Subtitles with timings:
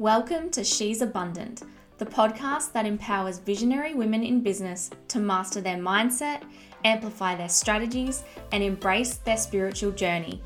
[0.00, 1.62] Welcome to She's Abundant,
[1.98, 6.42] the podcast that empowers visionary women in business to master their mindset,
[6.86, 10.40] amplify their strategies, and embrace their spiritual journey.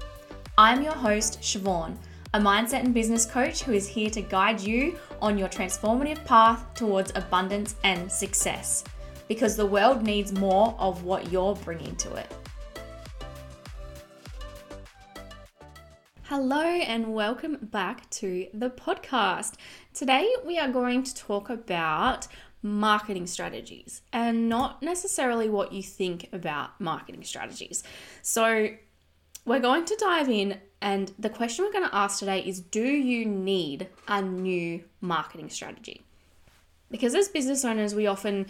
[0.58, 1.96] I'm your host, Shavojn,
[2.34, 6.66] a mindset and business coach who is here to guide you on your transformative path
[6.74, 8.82] towards abundance and success.
[9.28, 12.34] Because the world needs more of what you're bringing to it.
[16.28, 19.56] Hello, and welcome back to the podcast.
[19.92, 22.28] Today, we are going to talk about
[22.62, 27.82] marketing strategies and not necessarily what you think about marketing strategies.
[28.22, 28.70] So,
[29.44, 32.86] we're going to dive in, and the question we're going to ask today is Do
[32.86, 36.06] you need a new marketing strategy?
[36.90, 38.46] Because as business owners, we often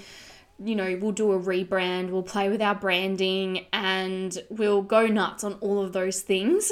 [0.63, 5.45] you know, we'll do a rebrand, we'll play with our branding, and we'll go nuts
[5.45, 6.71] on all of those things.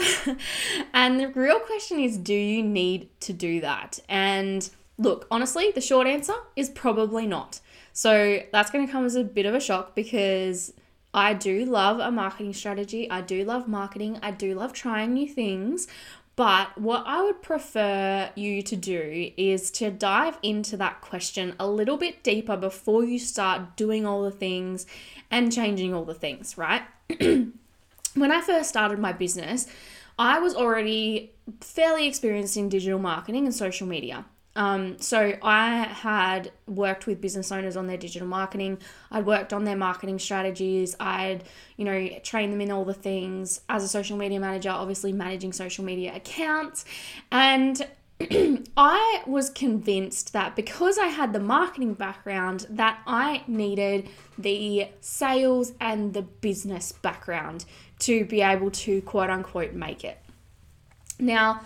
[0.95, 3.99] and the real question is do you need to do that?
[4.09, 4.69] And
[4.99, 7.61] look, honestly, the short answer is probably not.
[7.93, 10.73] So that's going to come as a bit of a shock because
[11.15, 13.11] I do love a marketing strategy.
[13.11, 14.19] I do love marketing.
[14.23, 15.87] I do love trying new things.
[16.35, 21.69] But what I would prefer you to do is to dive into that question a
[21.69, 24.87] little bit deeper before you start doing all the things
[25.31, 26.83] and changing all the things, right?
[27.21, 27.53] when
[28.17, 29.67] I first started my business,
[30.19, 34.25] I was already fairly experienced in digital marketing and social media.
[34.55, 38.79] Um, so I had worked with business owners on their digital marketing.
[39.11, 40.95] I'd worked on their marketing strategies.
[41.01, 41.45] I'd,
[41.77, 45.53] you know, trained them in all the things as a social media manager, obviously managing
[45.53, 46.85] social media accounts.
[47.31, 47.87] And
[48.77, 54.09] I was convinced that because I had the marketing background that I needed
[54.39, 57.65] the sales and the business background
[58.01, 60.19] to be able to quote unquote make it.
[61.19, 61.63] Now,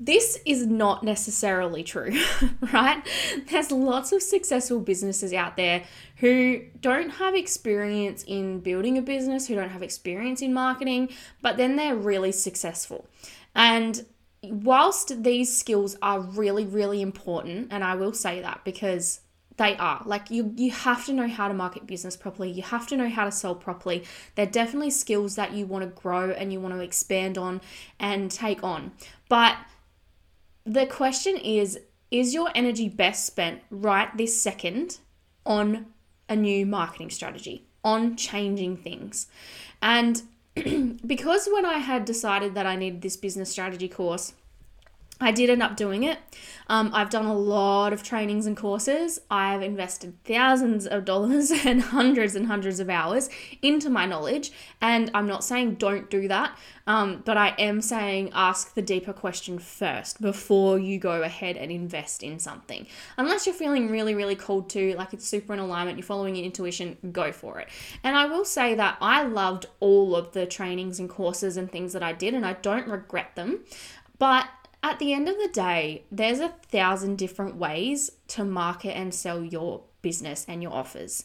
[0.00, 2.16] this is not necessarily true,
[2.72, 3.02] right?
[3.50, 5.84] There's lots of successful businesses out there
[6.16, 11.10] who don't have experience in building a business, who don't have experience in marketing,
[11.42, 13.06] but then they're really successful.
[13.54, 14.04] And
[14.42, 19.20] whilst these skills are really, really important, and I will say that because
[19.56, 22.86] they are like you you have to know how to market business properly you have
[22.86, 24.04] to know how to sell properly
[24.36, 27.60] they're definitely skills that you want to grow and you want to expand on
[27.98, 28.92] and take on
[29.28, 29.56] but
[30.68, 31.80] the question is
[32.10, 34.98] is your energy best spent right this second
[35.44, 35.86] on
[36.28, 39.26] a new marketing strategy, on changing things?
[39.82, 40.22] And
[41.06, 44.32] because when I had decided that I needed this business strategy course,
[45.20, 46.18] I did end up doing it.
[46.68, 49.18] Um, I've done a lot of trainings and courses.
[49.30, 53.28] I've invested thousands of dollars and hundreds and hundreds of hours
[53.62, 54.52] into my knowledge.
[54.80, 59.12] And I'm not saying don't do that, um, but I am saying ask the deeper
[59.12, 62.86] question first before you go ahead and invest in something.
[63.16, 66.44] Unless you're feeling really, really called to, like it's super in alignment, you're following your
[66.44, 67.68] intuition, go for it.
[68.04, 71.92] And I will say that I loved all of the trainings and courses and things
[71.94, 73.60] that I did, and I don't regret them.
[74.18, 74.48] But
[74.82, 79.42] at the end of the day, there's a thousand different ways to market and sell
[79.42, 81.24] your business and your offers.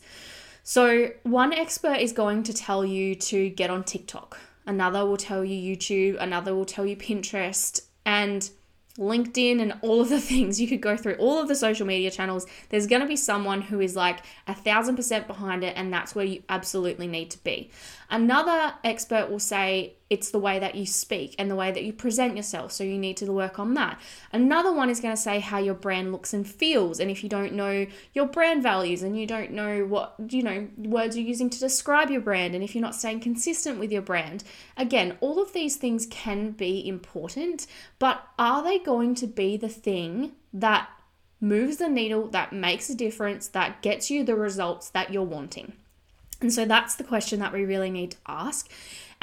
[0.64, 5.44] So, one expert is going to tell you to get on TikTok, another will tell
[5.44, 8.50] you YouTube, another will tell you Pinterest, and
[8.98, 10.62] LinkedIn and all of the things.
[10.62, 12.46] You could go through all of the social media channels.
[12.70, 16.16] There's going to be someone who is like a thousand percent behind it, and that's
[16.16, 17.72] where you absolutely need to be.
[18.10, 21.92] Another expert will say it's the way that you speak and the way that you
[21.92, 22.72] present yourself.
[22.72, 24.00] So you need to work on that.
[24.32, 27.00] Another one is going to say how your brand looks and feels.
[27.00, 30.68] And if you don't know your brand values and you don't know what, you know,
[30.78, 34.04] words you're using to describe your brand, and if you're not staying consistent with your
[34.04, 34.44] brand,
[34.78, 37.66] again, all of these things can be important,
[37.98, 40.90] but are they going to be the thing that
[41.42, 45.74] moves the needle, that makes a difference, that gets you the results that you're wanting?
[46.40, 48.70] And so that's the question that we really need to ask.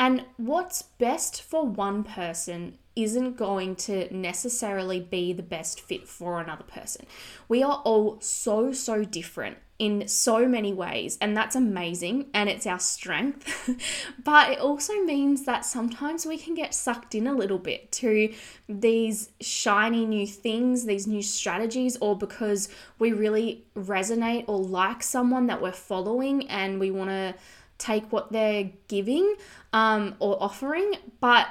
[0.00, 6.41] And what's best for one person isn't going to necessarily be the best fit for
[6.41, 7.04] another person.
[7.48, 12.66] We are all so, so different in so many ways, and that's amazing and it's
[12.66, 13.70] our strength.
[14.24, 18.32] but it also means that sometimes we can get sucked in a little bit to
[18.70, 25.46] these shiny new things, these new strategies, or because we really resonate or like someone
[25.46, 27.34] that we're following and we want to
[27.80, 29.34] take what they're giving
[29.72, 31.48] um, or offering, but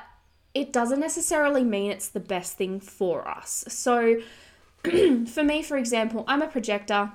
[0.54, 3.66] it doesn't necessarily mean it's the best thing for us.
[3.68, 4.22] So,
[4.84, 7.12] for me, for example, I'm a projector,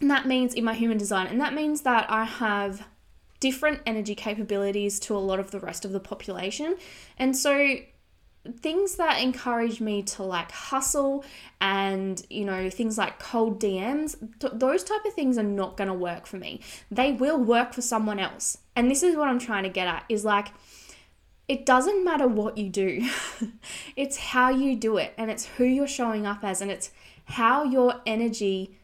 [0.00, 2.86] and that means in my human design, and that means that I have
[3.40, 6.76] different energy capabilities to a lot of the rest of the population.
[7.18, 7.76] And so,
[8.60, 11.24] things that encourage me to like hustle
[11.60, 15.88] and you know things like cold DMs th- those type of things are not going
[15.88, 16.60] to work for me.
[16.90, 18.58] They will work for someone else.
[18.74, 20.48] And this is what I'm trying to get at is like
[21.48, 23.08] it doesn't matter what you do.
[23.96, 26.90] It's how you do it and it's who you're showing up as and it's
[27.24, 28.78] how your energy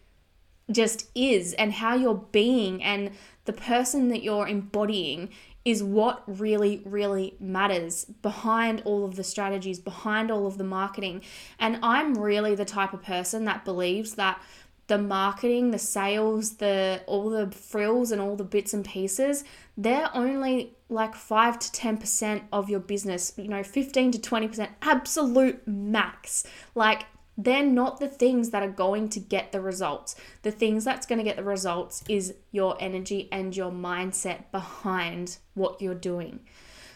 [0.70, 3.12] just is and how you're being and
[3.46, 5.31] the person that you're embodying
[5.69, 11.20] is what really, really matters behind all of the strategies, behind all of the marketing.
[11.59, 14.41] And I'm really the type of person that believes that
[14.87, 19.44] the marketing, the sales, the all the frills and all the bits and pieces,
[19.76, 25.69] they're only like 5 to 10% of your business, you know, 15 to 20% absolute
[25.69, 26.47] max.
[26.75, 27.05] Like
[27.38, 30.17] they're not the things that are going to get the results.
[30.43, 35.38] The things that's going to get the results is your energy and your mindset behind
[35.55, 36.40] what you're doing.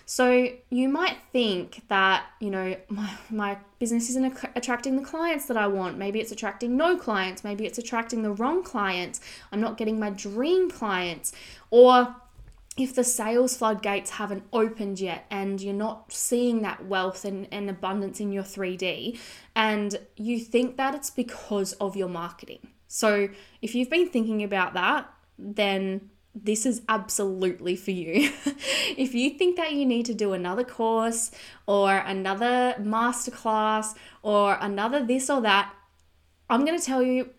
[0.05, 5.57] So you might think that, you know, my, my business isn't attracting the clients that
[5.57, 5.97] I want.
[5.97, 7.45] Maybe it's attracting no clients.
[7.45, 9.21] Maybe it's attracting the wrong clients.
[9.53, 11.33] I'm not getting my dream clients.
[11.71, 12.17] Or
[12.79, 17.69] if the sales floodgates haven't opened yet and you're not seeing that wealth and, and
[17.69, 19.19] abundance in your 3D,
[19.55, 22.69] and you think that it's because of your marketing.
[22.89, 23.29] So,
[23.61, 28.33] if you've been thinking about that, then this is absolutely for you.
[28.97, 31.31] if you think that you need to do another course
[31.67, 35.75] or another masterclass or another this or that,
[36.49, 37.31] I'm going to tell you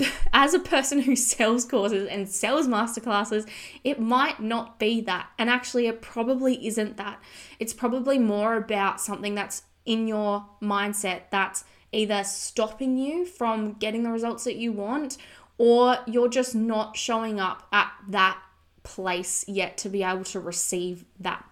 [0.32, 3.48] as a person who sells courses and sells masterclasses,
[3.84, 5.28] it might not be that.
[5.38, 7.20] And actually, it probably isn't that.
[7.58, 14.02] It's probably more about something that's in your mindset that's either stopping you from getting
[14.02, 15.16] the results that you want
[15.58, 18.40] or you're just not showing up at that
[18.82, 21.44] place yet to be able to receive that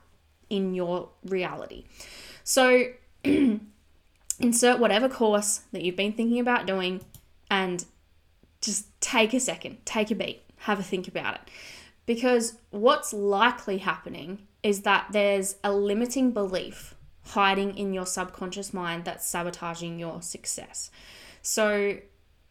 [0.48, 1.84] in your reality.
[2.44, 2.84] So,
[4.40, 7.02] insert whatever course that you've been thinking about doing
[7.50, 7.84] and
[8.60, 11.40] just take a second, take a beat, have a think about it.
[12.06, 19.04] Because what's likely happening is that there's a limiting belief hiding in your subconscious mind
[19.04, 20.90] that's sabotaging your success.
[21.42, 21.98] So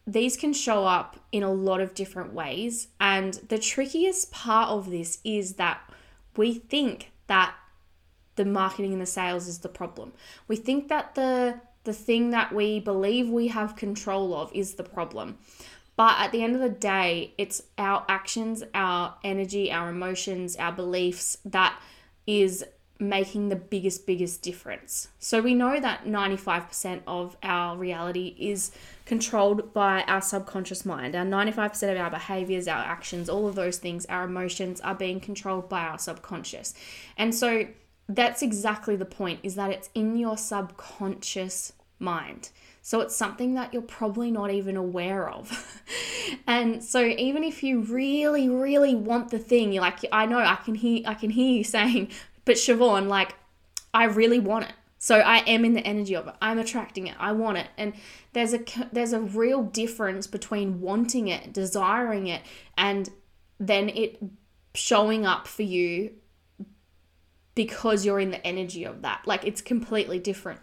[0.06, 2.88] these can show up in a lot of different ways.
[3.00, 5.80] And the trickiest part of this is that
[6.36, 7.54] we think that
[8.36, 10.12] the marketing and the sales is the problem.
[10.46, 14.84] We think that the the thing that we believe we have control of is the
[14.84, 15.38] problem.
[15.98, 20.70] But at the end of the day, it's our actions, our energy, our emotions, our
[20.70, 21.76] beliefs that
[22.24, 22.64] is
[23.00, 25.08] making the biggest, biggest difference.
[25.18, 28.70] So we know that 95% of our reality is
[29.06, 31.16] controlled by our subconscious mind.
[31.16, 35.18] Our 95% of our behaviors, our actions, all of those things, our emotions are being
[35.18, 36.74] controlled by our subconscious.
[37.16, 37.66] And so
[38.08, 42.50] that's exactly the point is that it's in your subconscious mind.
[42.82, 45.82] So it's something that you're probably not even aware of.
[46.46, 50.56] and so even if you really, really want the thing, you're like, I know I
[50.56, 52.10] can hear I can hear you saying,
[52.44, 53.34] but Shavojn, like,
[53.92, 54.72] I really want it.
[54.98, 56.34] So I am in the energy of it.
[56.42, 57.16] I'm attracting it.
[57.20, 57.68] I want it.
[57.76, 57.92] And
[58.32, 62.42] there's a there's a real difference between wanting it, desiring it,
[62.76, 63.08] and
[63.60, 64.18] then it
[64.74, 66.12] showing up for you
[67.54, 69.22] because you're in the energy of that.
[69.26, 70.60] Like it's completely different.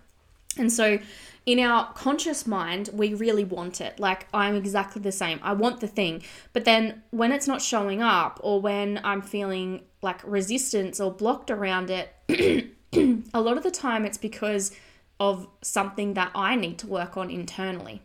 [0.57, 0.99] And so
[1.45, 3.99] in our conscious mind, we really want it.
[3.99, 5.39] Like, I'm exactly the same.
[5.43, 6.23] I want the thing.
[6.53, 11.51] But then when it's not showing up, or when I'm feeling like resistance or blocked
[11.51, 12.13] around it,
[13.33, 14.71] a lot of the time it's because
[15.19, 18.01] of something that I need to work on internally.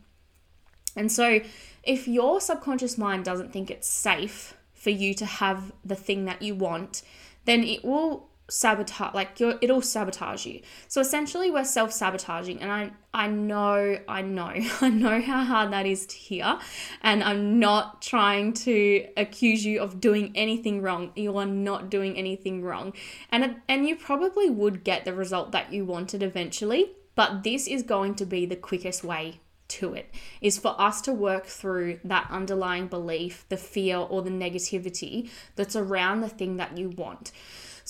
[0.97, 1.41] And so,
[1.83, 6.43] if your subconscious mind doesn't think it's safe for you to have the thing that
[6.43, 7.03] you want,
[7.45, 10.61] then it will sabotage like you're it'll sabotage you.
[10.89, 15.87] So essentially we're self-sabotaging and i i know i know i know how hard that
[15.87, 16.59] is to hear
[17.03, 21.13] and i'm not trying to accuse you of doing anything wrong.
[21.15, 22.93] You are not doing anything wrong.
[23.31, 27.83] And and you probably would get the result that you wanted eventually but this is
[27.83, 32.27] going to be the quickest way to it is for us to work through that
[32.31, 37.31] underlying belief the fear or the negativity that's around the thing that you want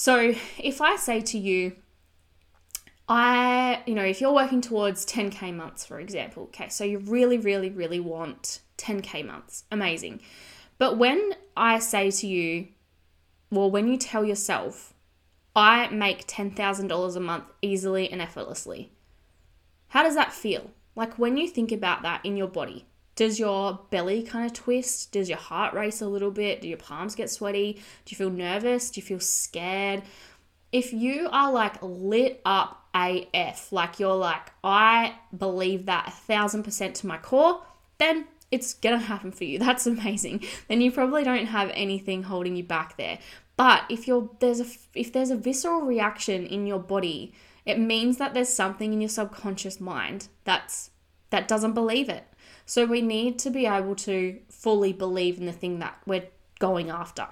[0.00, 1.76] so if I say to you,
[3.07, 7.37] I, you know, if you're working towards 10K months, for example, okay, so you really,
[7.37, 10.23] really, really want 10K months, amazing.
[10.78, 12.69] But when I say to you,
[13.50, 14.95] well, when you tell yourself,
[15.54, 18.92] I make $10,000 a month easily and effortlessly,
[19.88, 20.71] how does that feel?
[20.97, 22.87] Like when you think about that in your body,
[23.21, 25.12] does your belly kind of twist?
[25.12, 26.62] Does your heart race a little bit?
[26.62, 27.75] Do your palms get sweaty?
[27.75, 28.91] Do you feel nervous?
[28.91, 30.05] Do you feel scared?
[30.73, 36.62] If you are like lit up AF, like you're like, I believe that a thousand
[36.62, 37.61] percent to my core,
[37.99, 39.59] then it's gonna happen for you.
[39.67, 40.43] That's amazing.
[40.69, 43.19] Then you probably don't have anything holding you back there.
[43.59, 47.35] But if you're there's a if there's a visceral reaction in your body,
[47.67, 50.89] it means that there's something in your subconscious mind that's
[51.29, 52.25] that doesn't believe it.
[52.71, 56.29] So we need to be able to fully believe in the thing that we're
[56.61, 57.27] going after.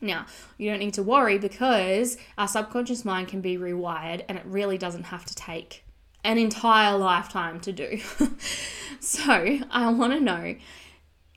[0.00, 0.26] Now,
[0.58, 4.76] you don't need to worry because our subconscious mind can be rewired and it really
[4.76, 5.84] doesn't have to take
[6.24, 8.00] an entire lifetime to do.
[8.98, 10.56] so, I want to know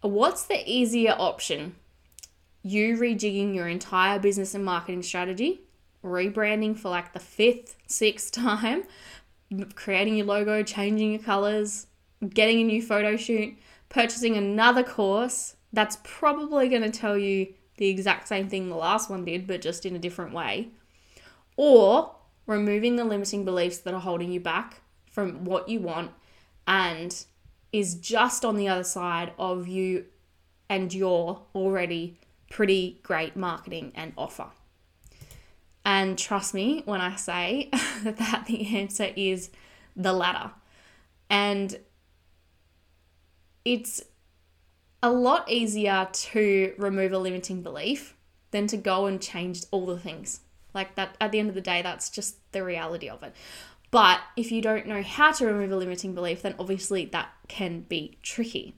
[0.01, 1.75] what's the easier option?
[2.63, 5.61] You rejigging your entire business and marketing strategy,
[6.03, 8.85] rebranding for like the fifth, sixth time,
[9.75, 11.85] creating your logo, changing your colors,
[12.29, 13.55] getting a new photo shoot,
[13.89, 19.09] purchasing another course that's probably going to tell you the exact same thing the last
[19.09, 20.69] one did, but just in a different way.
[21.55, 24.81] Or removing the limiting beliefs that are holding you back
[25.11, 26.11] from what you want
[26.65, 27.25] and
[27.71, 30.05] is just on the other side of you
[30.69, 32.19] and your already
[32.49, 34.47] pretty great marketing and offer.
[35.85, 37.69] And trust me when I say
[38.03, 39.49] that the answer is
[39.95, 40.51] the latter.
[41.29, 41.77] And
[43.67, 44.01] it's
[45.03, 48.15] a lot easier to remove a limiting belief
[48.51, 50.39] than to go and change all the things.
[50.73, 53.35] Like that, at the end of the day, that's just the reality of it.
[53.91, 57.81] But if you don't know how to remove a limiting belief, then obviously that can
[57.81, 58.73] be tricky.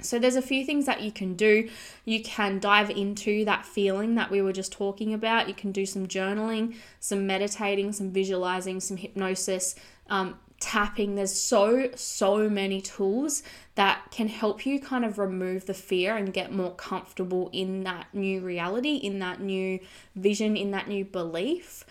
[0.00, 1.68] So, there's a few things that you can do.
[2.06, 5.46] You can dive into that feeling that we were just talking about.
[5.46, 9.74] You can do some journaling, some meditating, some visualizing, some hypnosis,
[10.08, 11.14] um, tapping.
[11.14, 13.42] There's so, so many tools
[13.74, 18.06] that can help you kind of remove the fear and get more comfortable in that
[18.12, 19.80] new reality, in that new
[20.14, 21.84] vision, in that new belief.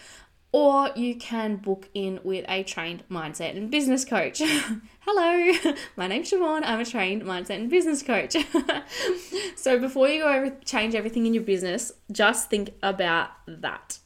[0.52, 4.40] Or you can book in with a trained mindset and business coach.
[5.02, 6.62] Hello, my name's Shavojn.
[6.64, 8.36] I'm a trained mindset and business coach.
[9.56, 14.00] so before you go over change everything in your business, just think about that.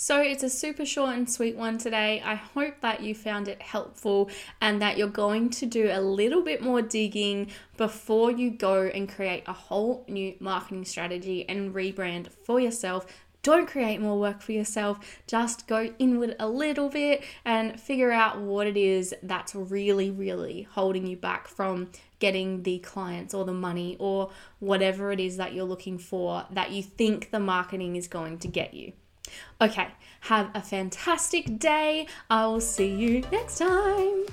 [0.00, 2.22] So it's a super short and sweet one today.
[2.24, 6.40] I hope that you found it helpful and that you're going to do a little
[6.40, 12.28] bit more digging before you go and create a whole new marketing strategy and rebrand
[12.44, 13.06] for yourself
[13.42, 14.98] don't create more work for yourself.
[15.26, 20.62] Just go inward a little bit and figure out what it is that's really, really
[20.62, 25.54] holding you back from getting the clients or the money or whatever it is that
[25.54, 28.92] you're looking for that you think the marketing is going to get you.
[29.60, 29.88] Okay,
[30.20, 32.06] have a fantastic day.
[32.30, 34.26] I will see you next time.